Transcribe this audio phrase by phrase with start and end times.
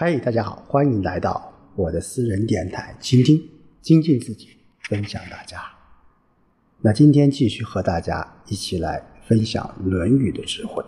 [0.00, 3.36] 嗨，大家好，欢迎来到我的私人电台，倾听、
[3.82, 4.50] 精进自己，
[4.82, 5.60] 分享大家。
[6.80, 10.84] 那今天继续和大家一起来分享《论语》的智慧。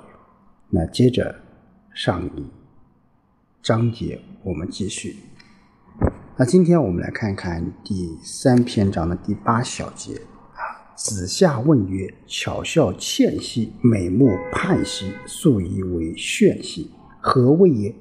[0.69, 1.35] 那接着
[1.93, 2.47] 上一
[3.61, 5.17] 章节，我们继续。
[6.37, 10.15] 那今天我们来看看第三篇章的第八小节
[10.55, 10.95] 啊。
[10.95, 17.93] 子夏问曰：“巧笑倩兮，美目盼兮，素以为炫兮，何谓也？”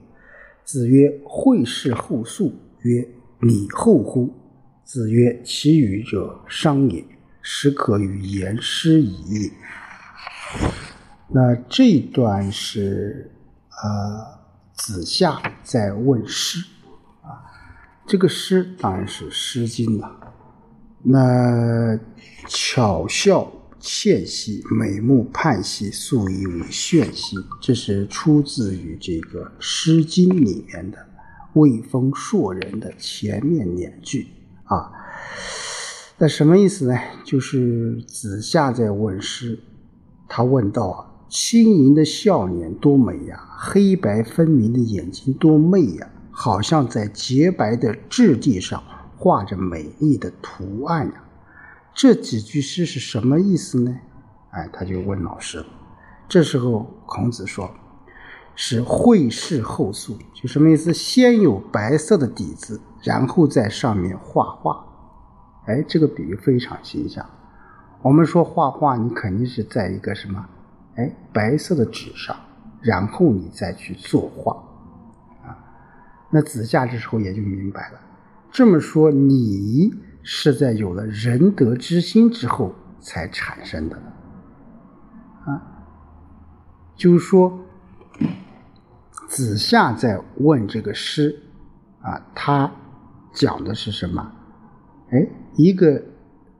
[0.71, 2.53] 子曰：“会事后素。”
[2.85, 3.01] 曰
[3.41, 4.31] ：“礼后乎？”
[4.85, 7.03] 子曰：“其语者伤也，
[7.41, 9.51] 始可与言师矣。”
[11.33, 13.31] 那这段是
[13.81, 14.39] 呃
[14.73, 16.59] 子夏在问师
[17.23, 17.41] 啊，
[18.05, 20.33] 这个师当然是《诗经》了。
[21.01, 21.99] 那
[22.47, 23.51] 巧笑。
[23.79, 27.37] 倩兮，美目盼兮，素以为炫兮。
[27.61, 30.97] 这是出自于这个《诗经》里面的
[31.53, 34.27] 魏风硕人的前面两句
[34.65, 34.91] 啊。
[36.17, 36.99] 那什么意思呢？
[37.23, 39.57] 就是子夏在问诗，
[40.27, 48.83] 他问道啊：轻盈的笑脸多美呀，黑白分明的眼睛多媚呀，好像在洁白的质地上
[49.15, 51.23] 画着美丽的图案呀。
[51.93, 53.99] 这几句诗是什么意思呢？
[54.51, 55.65] 哎，他就问老师。
[56.27, 57.69] 这时候孔子说
[58.55, 60.93] ：“是绘事后素，就什么意思？
[60.93, 64.85] 先有白色的底子，然后在上面画画。
[65.65, 67.25] 哎，这个比喻非常形象。
[68.01, 70.45] 我们说画画，你肯定是在一个什么？
[70.95, 72.35] 哎，白色的纸上，
[72.81, 74.53] 然后你再去作画
[75.45, 75.57] 啊。
[76.29, 77.99] 那子夏这时候也就明白了。
[78.51, 79.93] 这么说，你。
[80.21, 83.95] 是在有了仁德之心之后才产生的，
[85.45, 85.61] 啊，
[86.95, 87.59] 就是说，
[89.27, 91.41] 子夏在问这个诗，
[92.01, 92.71] 啊，他
[93.33, 94.31] 讲的是什么？
[95.11, 96.03] 哎，一个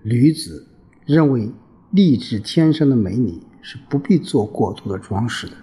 [0.02, 0.68] 女子
[1.06, 1.52] 认为
[1.92, 5.54] 丽质天生的美女是不必做过多的装饰的，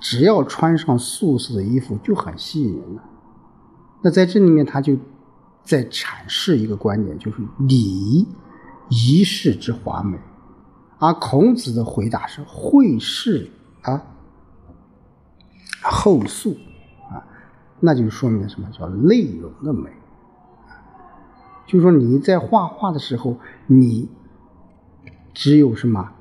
[0.00, 3.02] 只要穿上素色的衣服就很吸引人了。
[4.02, 4.98] 那在这里面，他就。
[5.64, 8.28] 在阐释一个观点，就是礼
[8.90, 10.18] 仪式之华美，
[10.98, 13.50] 而孔子的回答是会事
[13.82, 14.02] 啊
[15.82, 16.56] 后素
[17.10, 17.26] 啊，
[17.80, 18.70] 那就说明什么？
[18.70, 19.90] 叫内容的美，
[21.66, 24.10] 就说你在画画的时候，你
[25.32, 26.12] 只有什么？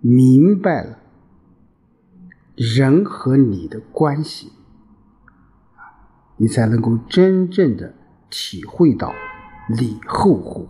[0.00, 0.98] 明白了
[2.56, 4.50] 人和你的关系
[6.36, 7.94] 你才能够真正的。
[8.32, 9.14] 体会到
[9.68, 10.66] 礼后乎，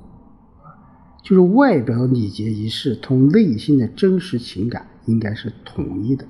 [1.22, 6.26] 就是外表礼节仪式同内心的真实情感应该是统一的，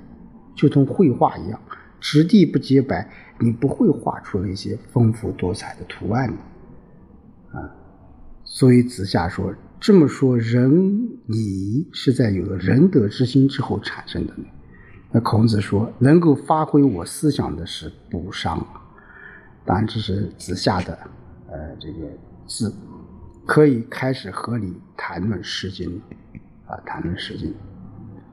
[0.55, 1.59] 就同绘画一样，
[1.99, 3.11] 质地不洁白，
[3.41, 7.71] 你不会画出那些丰富多彩的图案的啊。
[8.45, 14.35] 所以子夏说，这么说，仁礼是在有了仁德之心之后产生的。
[15.11, 18.67] 那孔子说，能够发挥我思想的是不伤。
[19.65, 20.99] 当然，这是子夏的。
[21.53, 22.09] 呃，这个
[22.47, 22.75] 字
[23.45, 25.87] 可以开始和你谈论《诗经》
[26.67, 27.51] 啊，谈论《诗经》。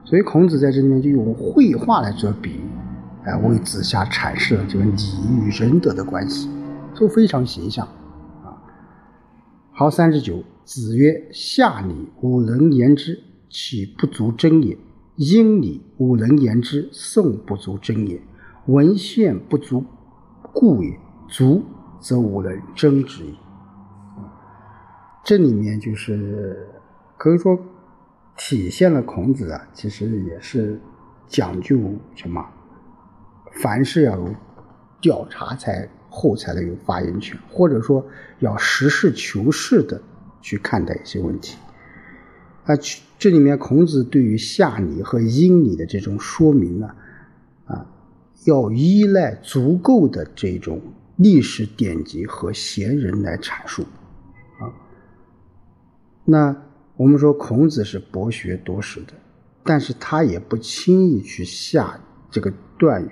[0.08, 4.92] 所以孔子在这里面就用绘画来做比喻，啊，为子夏阐释了这个礼
[5.38, 6.48] 与仁德的关系，
[6.98, 7.86] 都非常形象
[8.42, 8.56] 啊。
[9.70, 14.78] 好，三十九，子曰：“夏礼，吾能言之，岂不足争也？
[15.16, 18.22] 殷礼，吾能言之，宋不足争也。
[18.64, 19.84] 文献不足
[20.54, 20.98] 故也，
[21.28, 21.62] 足。”
[22.00, 23.38] 则无人争之矣。
[25.22, 26.66] 这里面就是
[27.18, 27.58] 可以说
[28.36, 30.80] 体现了孔子啊，其实也是
[31.28, 31.78] 讲究
[32.14, 32.44] 什么？
[33.62, 34.34] 凡事要有
[35.00, 38.04] 调查才后才能有发言权，或者说
[38.38, 40.00] 要实事求是的
[40.40, 41.58] 去看待一些问题。
[42.64, 42.74] 啊，
[43.18, 46.94] 这里面孔子对于夏礼和殷礼的这种说明呢，
[47.66, 47.86] 啊，
[48.46, 50.80] 要依赖足够的这种。
[51.22, 53.82] 历史典籍和贤人来阐述，
[54.58, 54.72] 啊，
[56.24, 56.56] 那
[56.96, 59.12] 我们说孔子是博学多识的，
[59.62, 62.00] 但是他也不轻易去下
[62.30, 63.10] 这个断语，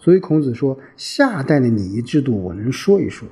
[0.00, 3.28] 所以孔子说夏代的礼仪制度我能说一说，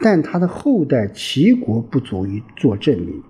[0.00, 3.22] 但他的后代齐国不足以做证明，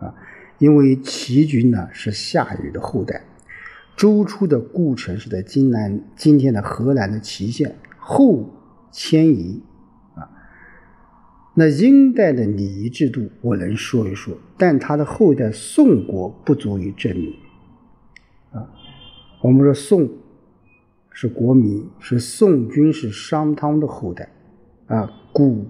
[0.00, 0.12] 啊，
[0.58, 3.22] 因为齐军呢是夏禹的后代，
[3.96, 8.50] 周初的故城是在今南今天的河南的淇县后。
[8.90, 9.62] 迁移
[10.14, 10.28] 啊，
[11.54, 17.32] 那殷代的礼仪制度我能说一说，但他的后代宋国不足以证明
[18.52, 18.68] 啊。
[19.42, 20.08] 我们说宋
[21.10, 24.28] 是国民，是宋军是商汤的后代
[24.86, 25.66] 啊，古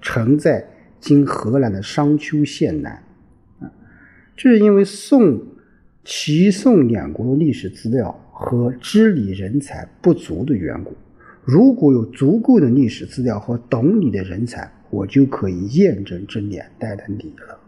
[0.00, 0.68] 城在
[1.00, 2.92] 今河南的商丘县南。
[3.60, 3.70] 啊，
[4.36, 5.40] 这是因为宋、
[6.04, 10.96] 齐宋两国的历史资料和知礼人才不足的缘故。
[11.50, 17.58] 如果有足够的历史资料和懂礼的人才，我就可以验证这两代的礼了。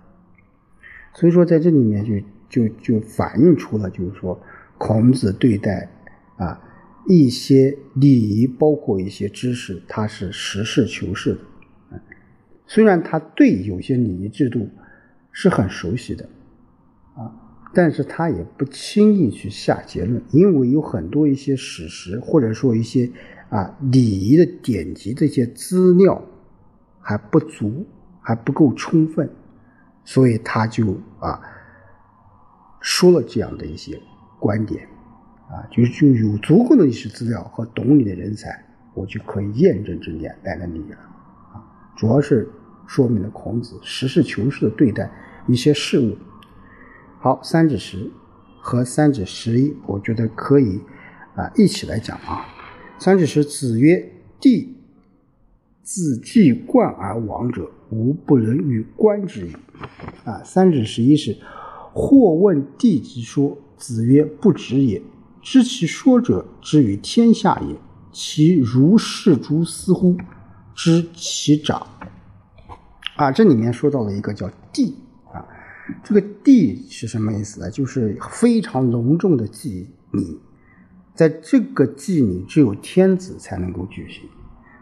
[1.15, 4.39] 所以说，在这里面就就就反映出了，就是说
[4.77, 5.89] 孔子对待
[6.37, 6.61] 啊。
[7.07, 11.41] 一些礼仪，包括一些知识，他是实事求是的。
[12.67, 14.69] 虽然他对有些礼仪制度
[15.33, 16.29] 是很熟悉的，
[17.15, 17.33] 啊，
[17.73, 23.11] 但是他也不轻易去下结论，因为有很多一些史实或者说一些
[23.51, 26.23] 啊礼仪的典籍这些资料
[27.01, 27.87] 还不足，
[28.23, 29.31] 还不够充分，
[30.05, 31.41] 所以他就啊
[32.81, 34.01] 说了这样的一些
[34.39, 34.89] 观点。
[35.51, 38.65] 啊，就就有足够的历史资料和懂礼的人才，
[38.95, 40.97] 我就可以验证这两代的礼了。
[41.53, 41.59] 啊，
[41.97, 42.49] 主要是
[42.87, 45.11] 说明了孔子实事求是的对待
[45.49, 46.17] 一些事物。
[47.19, 48.13] 好，三至十
[48.61, 50.81] 和三至十一，我觉得可以
[51.35, 52.47] 啊一起来讲啊。
[53.01, 54.77] 三至十，子曰：“帝
[55.83, 59.53] 自既冠而亡者，无不能与观之矣。”
[60.25, 61.39] 啊，三至十一是
[61.95, 65.01] 或问帝之说，子曰：“不止也。”
[65.41, 67.75] 知其说者，之于天下也。
[68.13, 70.15] 其如是诸斯乎？
[70.75, 71.87] 知其长。
[73.17, 74.95] 啊，这里面说到了一个叫帝
[75.33, 75.41] 啊，
[76.05, 77.71] 这个帝是什么意思呢？
[77.71, 80.39] 就是非常隆重的祭礼，
[81.21, 84.27] 在这个祭礼只有天子才能够举行。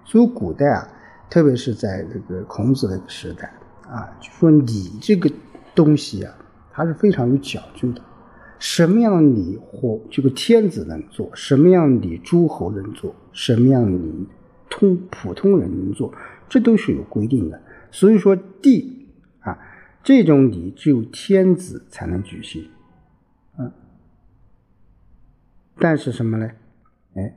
[0.05, 0.89] 所以古代啊，
[1.29, 3.53] 特别是在这个孔子的时代
[3.89, 5.29] 啊，就说礼这个
[5.75, 6.33] 东西啊，
[6.71, 8.01] 它是非常有讲究的。
[8.61, 14.29] 什么样的礼或这个天子能做，什么样的礼诸侯能做，什么样的礼
[14.71, 16.15] 通普通人能做，
[16.49, 17.61] 这都是有规定的。
[17.91, 19.09] 所以说，帝
[19.41, 19.59] 啊，
[20.05, 22.71] 这种礼只有天子才能举行，
[23.59, 23.73] 嗯。
[25.79, 26.51] 但是什么呢？
[27.15, 27.35] 哎，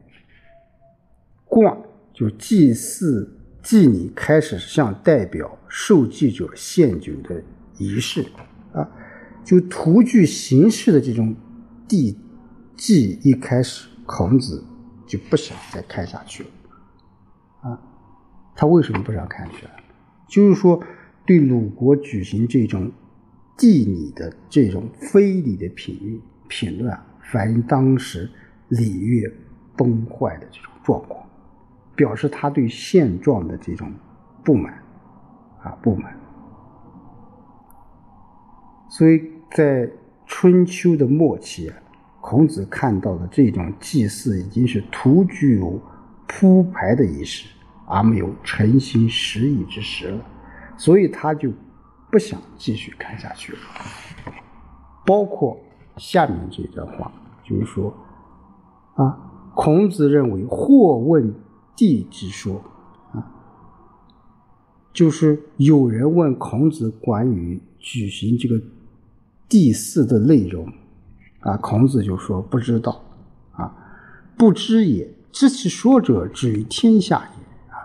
[1.46, 1.78] 冠
[2.14, 7.44] 就祭祀祭礼开始向代表受祭者献酒的
[7.78, 8.26] 仪式
[8.74, 8.90] 啊。
[9.44, 11.36] 就图具形式的这种
[11.88, 12.16] 地
[12.78, 14.64] 祭，一开始孔子
[15.08, 16.50] 就不想再看下去了，
[17.62, 17.82] 啊，
[18.56, 19.68] 他为什么不想看下去？
[20.30, 20.82] 就是说，
[21.26, 22.92] 对鲁国举行这种
[23.58, 26.96] 祭礼的这种非礼的评评论，
[27.32, 28.30] 反映当时
[28.68, 29.32] 礼乐
[29.78, 31.26] 崩坏的这种状况，
[31.96, 33.92] 表示他对现状的这种
[34.44, 34.74] 不满，
[35.64, 36.14] 啊，不满。
[38.90, 39.90] 所以在
[40.26, 41.78] 春秋的末期啊，
[42.20, 45.82] 孔子看到的这种祭祀已经是徒具有
[46.28, 47.48] 铺排的仪式，
[47.86, 50.26] 而没有诚心实意之时了，
[50.76, 51.50] 所以他就
[52.12, 53.60] 不想继续看下去了。
[55.06, 55.58] 包括
[55.98, 57.12] 下面这段话，
[57.44, 57.94] 就是说
[58.96, 59.18] 啊，
[59.56, 61.34] 孔子认为或问
[61.76, 62.62] 帝之说
[63.14, 63.32] 啊，
[64.94, 68.62] 就是有人问孔子关于举行这个。
[69.50, 70.66] 第四的内容，
[71.42, 73.02] 啊，孔子就说不知道，
[73.52, 73.76] 啊，
[74.38, 75.14] 不知也。
[75.30, 77.44] 知其说者，至于天下也。
[77.74, 77.84] 啊，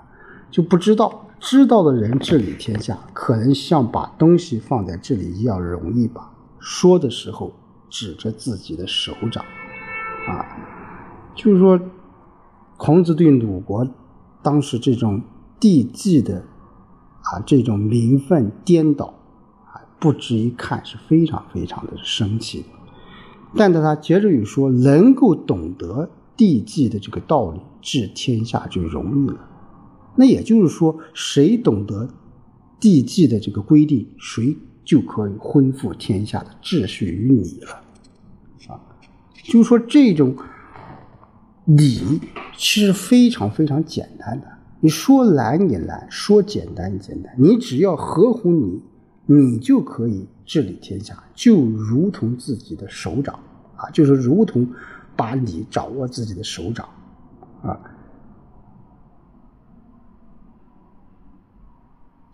[0.48, 6.30] 就不知道，知道的人治理天下，可能像把东西放在这里一样容易吧？
[6.60, 7.52] 说的时候
[7.88, 9.44] 指着自己的手掌，
[10.28, 10.44] 啊，
[11.34, 11.80] 就是说，
[12.76, 13.86] 孔子对鲁国
[14.42, 15.22] 当时这种
[15.58, 16.44] 地祭的
[17.22, 19.06] 啊这种名分颠倒。
[19.06, 19.14] 啊
[19.98, 22.66] 不值一看是非常非常的生气，
[23.56, 29.48] 但是他接着又说，能够懂得地祭的这个道理，治天下就容易了。
[30.16, 32.10] 那也就是说，谁懂得
[32.78, 37.82] 地祭的这个规定，谁就可以恢复天下的秩序与礼了。
[38.72, 38.80] 啊，
[39.44, 40.34] 就说这种
[41.66, 42.20] 礼
[42.56, 44.46] 其实非常非常简单的，
[44.80, 48.82] 你说难也难，说简单也简单，你只要合乎你。
[49.28, 53.34] 你就可以治理天下，就如同自己的手掌
[53.74, 54.64] 啊，就是如同
[55.16, 56.88] 把你掌握自己的手掌
[57.60, 57.76] 啊。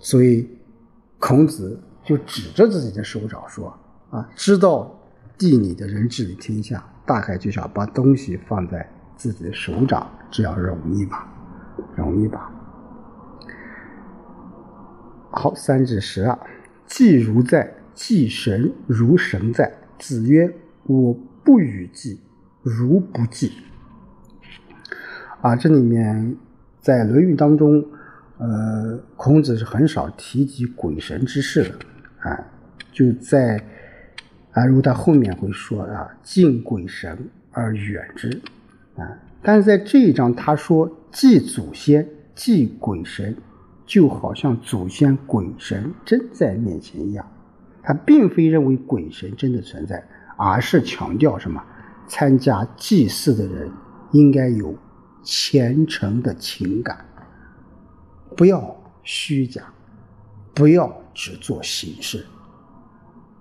[0.01, 0.47] 所以
[1.19, 3.73] 孔子就指着自己的手掌说
[4.11, 4.99] ：“啊，知道
[5.39, 11.27] 地理的人治理天下，大概就想把东西放在自己的手掌，这样容易吧？
[11.95, 12.51] 容易吧？”
[15.31, 16.39] 好，三至十二。
[16.87, 19.73] 祭如在，祭神如神在。
[19.99, 20.53] 子曰
[20.85, 22.21] ：“我不与祭，
[22.63, 23.53] 如不祭。”
[25.41, 26.37] 啊，这里面
[26.81, 27.83] 在《论语》当中，
[28.39, 31.79] 呃，孔子是很少提及鬼神之事的
[32.23, 32.39] 啊，
[32.93, 33.63] 就在
[34.53, 37.19] 啊，如他后面会说啊，敬鬼神
[37.53, 38.41] 而远之。
[38.97, 43.37] 啊，但是在这一章他说祭祖先、祭鬼神，
[43.87, 47.27] 就好像祖先鬼神真在面前一样，
[47.83, 50.05] 他并非认为鬼神真的存在，
[50.37, 51.63] 而是强调什么？
[52.09, 53.71] 参加祭祀的人
[54.11, 54.77] 应该有
[55.23, 57.03] 虔诚的情感，
[58.37, 59.63] 不要虚假，
[60.55, 62.27] 不要只做形式。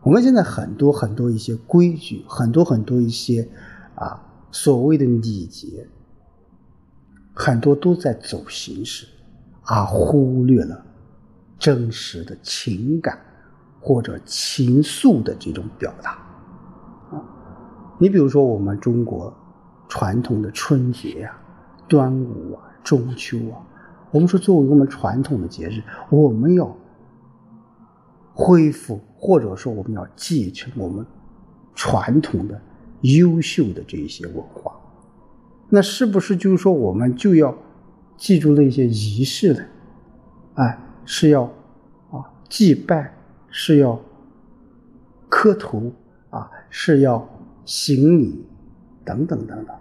[0.04, 3.48] 我们现在很多很多一些规矩，很多很多一些
[3.96, 4.20] 啊
[4.52, 5.88] 所谓的礼节，
[7.34, 9.06] 很多都在走形式，
[9.64, 10.84] 而忽略了
[11.60, 13.20] 真实的情感
[13.80, 16.12] 或者情愫的这种表达。
[17.12, 17.22] 啊
[18.00, 19.32] 你比如说，我们中国
[19.88, 21.38] 传统的春节呀、
[21.88, 23.62] 端午啊、中秋啊，
[24.10, 26.76] 我们说作为我们传统的节日，我们要
[28.34, 31.06] 恢复或者说我们要继承我们
[31.76, 32.62] 传统的
[33.02, 34.74] 优秀的这一些文化，
[35.70, 37.58] 那是不是就是说我们就要
[38.18, 39.64] 记住那些仪式呢？
[40.56, 41.44] 哎，是要
[42.12, 43.14] 啊祭拜，
[43.50, 44.00] 是要
[45.30, 45.92] 磕头
[46.30, 47.28] 啊，是要。
[47.64, 48.44] 行礼
[49.06, 49.76] 等等等等，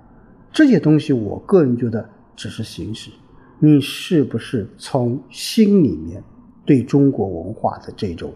[0.52, 3.11] 这些东西，我个人觉得只是形式。
[3.59, 6.23] 你是不是从心里面
[6.70, 8.32] 对中国文化的这种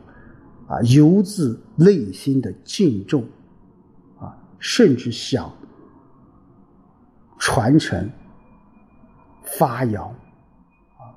[0.67, 3.25] 啊，由自内心的敬重
[4.19, 5.49] 啊，甚至想
[7.39, 8.11] 传承、
[9.45, 11.15] 发扬啊，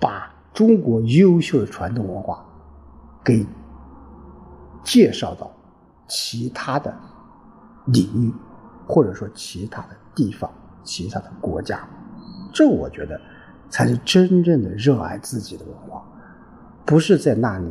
[0.00, 2.44] 把中国优秀的传统文化
[3.22, 3.46] 给
[4.82, 5.48] 介绍到？
[6.08, 6.92] 其他的
[7.86, 8.32] 领域，
[8.88, 10.50] 或者说其他的地方、
[10.82, 11.88] 其他的国家，
[12.52, 13.20] 这我觉得
[13.68, 16.02] 才是真正的热爱自己的文化，
[16.84, 17.66] 不是在那里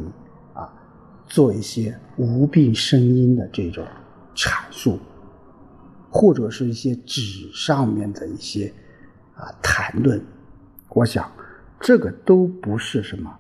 [0.54, 0.72] 啊
[1.26, 3.86] 做一些无病呻吟的这种
[4.36, 5.00] 阐述，
[6.10, 8.74] 或者是一些纸上面的一些
[9.36, 10.24] 啊谈论。
[10.90, 11.30] 我想，
[11.80, 13.38] 这个都不是什么，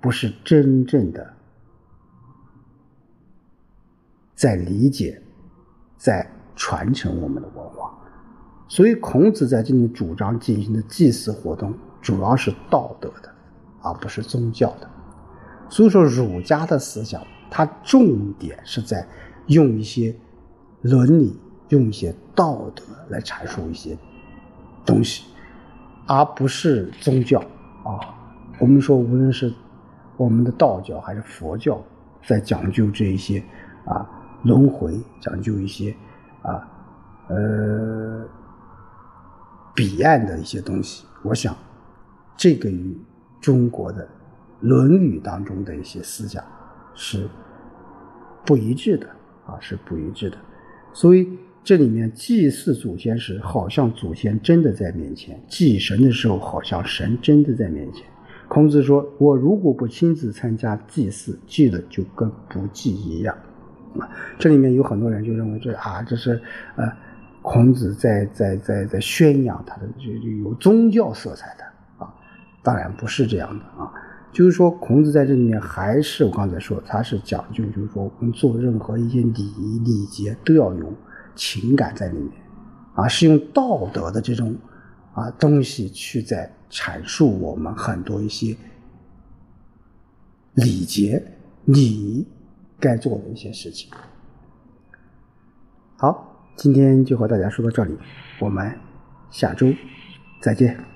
[0.00, 1.34] 不是真正的。
[4.34, 5.22] 在理解，
[5.96, 7.96] 在传承我们的文化，
[8.74, 13.32] 所以孔子在这里主张进行的祭祀活动，主要是道德的，
[13.80, 14.90] 而不是宗教的。
[15.68, 19.06] 所以说，儒家的思想，它重点是在
[19.46, 20.12] 用一些
[20.82, 21.38] 伦理、
[21.68, 23.96] 用一些道德来阐述一些
[24.84, 25.22] 东西，
[26.08, 27.38] 而不是宗教
[27.84, 28.00] 啊。
[28.58, 29.54] 我们说，无论是
[30.16, 31.80] 我们的道教还是佛教，
[32.26, 33.40] 在讲究这一些
[33.84, 34.04] 啊。
[34.42, 35.94] 轮回讲究一些
[36.42, 36.68] 啊，
[37.28, 38.26] 呃，
[39.74, 41.04] 彼岸的一些东西。
[41.22, 41.56] 我想，
[42.36, 42.96] 这个与
[43.40, 44.04] 中国的
[44.60, 46.42] 《论语》当中的一些思想
[46.94, 47.28] 是
[48.44, 49.06] 不一致的
[49.46, 50.36] 啊，是不一致的。
[50.92, 51.28] 所以
[51.62, 58.06] 这里面祭祀祖先时，好像祖先真的在面前；祭神的时候，好像神真的在面前。
[58.46, 63.34] 孔子说：“我如果不亲自参加祭祀，祭了就跟不祭一样。”
[63.98, 66.40] 啊，这里面有很多人就认为这啊，这是
[66.76, 66.84] 呃，
[67.44, 71.64] 孔子在在在在宣扬他的就就有宗教色彩的
[72.02, 72.10] 啊，
[72.62, 73.92] 当然不是这样的啊，
[74.32, 80.90] 就是说孔子在这里面还是我刚才说他是讲究，就是说我们做任何一些礼仪礼节都要有
[81.36, 82.32] 情感在里面
[82.94, 84.56] 啊，是用道德的这种
[85.12, 88.56] 啊东西去在阐述我们很多一些
[90.54, 91.22] 礼节
[91.66, 92.26] 礼仪。
[92.80, 93.88] 该做的一些事情。
[95.96, 97.98] 好，今天就和大家说到这里，
[98.38, 98.78] 我们
[99.30, 99.72] 下周
[100.40, 100.93] 再见。